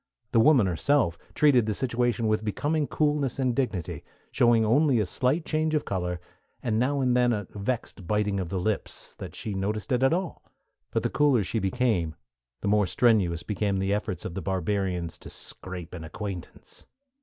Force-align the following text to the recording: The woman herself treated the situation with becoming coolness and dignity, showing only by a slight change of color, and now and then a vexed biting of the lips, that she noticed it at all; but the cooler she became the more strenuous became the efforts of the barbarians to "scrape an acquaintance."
The 0.31 0.39
woman 0.39 0.65
herself 0.65 1.15
treated 1.35 1.67
the 1.67 1.75
situation 1.75 2.25
with 2.25 2.43
becoming 2.43 2.87
coolness 2.87 3.37
and 3.37 3.55
dignity, 3.55 4.03
showing 4.31 4.65
only 4.65 4.95
by 4.95 5.03
a 5.03 5.05
slight 5.05 5.45
change 5.45 5.75
of 5.75 5.85
color, 5.85 6.19
and 6.63 6.79
now 6.79 7.01
and 7.01 7.15
then 7.15 7.31
a 7.31 7.45
vexed 7.51 8.07
biting 8.07 8.39
of 8.39 8.49
the 8.49 8.59
lips, 8.59 9.13
that 9.19 9.35
she 9.35 9.53
noticed 9.53 9.91
it 9.91 10.01
at 10.01 10.11
all; 10.11 10.41
but 10.89 11.03
the 11.03 11.11
cooler 11.11 11.43
she 11.43 11.59
became 11.59 12.15
the 12.61 12.67
more 12.67 12.87
strenuous 12.87 13.43
became 13.43 13.77
the 13.77 13.93
efforts 13.93 14.25
of 14.25 14.33
the 14.33 14.41
barbarians 14.41 15.19
to 15.19 15.29
"scrape 15.29 15.93
an 15.93 16.03
acquaintance." 16.03 16.87